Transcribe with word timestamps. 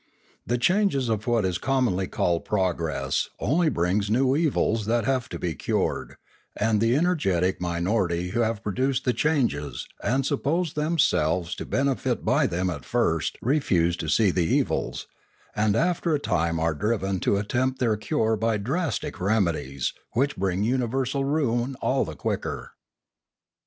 The 0.47 0.57
changes 0.57 1.09
of 1.09 1.27
what 1.27 1.45
is 1.45 1.59
commonly 1.59 2.07
called 2.07 2.43
progress 2.43 3.29
only 3.39 3.69
bring 3.69 4.01
new 4.09 4.35
evils 4.35 4.87
that 4.87 5.05
have 5.05 5.29
to 5.29 5.37
be 5.37 5.53
cured, 5.53 6.15
and 6.57 6.81
the 6.81 6.95
energetic 6.95 7.61
minority 7.61 8.29
who 8.31 8.39
have 8.39 8.63
produced 8.63 9.05
the 9.05 9.13
changes 9.13 9.85
and 10.01 10.25
suppose 10.25 10.73
themselves 10.73 11.53
to 11.53 11.65
678 11.65 11.67
Limanora 11.67 11.85
benefit 11.85 12.25
by 12.25 12.47
them 12.47 12.71
at 12.71 12.83
first 12.83 13.37
refuse 13.43 13.95
to 13.97 14.09
see 14.09 14.31
the 14.31 14.41
evils, 14.47 15.05
and 15.55 15.75
after 15.75 16.15
a 16.15 16.19
time 16.19 16.59
are 16.59 16.73
driven 16.73 17.19
to 17.19 17.37
attempt 17.37 17.77
their 17.77 17.95
cure 17.95 18.35
by 18.35 18.57
drastic 18.57 19.19
remedies 19.21 19.93
which 20.13 20.35
bring 20.35 20.63
universal 20.63 21.23
ruin 21.25 21.75
all 21.79 22.03
the 22.05 22.15
quicker. 22.15 22.71